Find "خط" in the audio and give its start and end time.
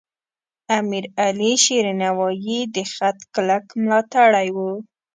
2.93-3.17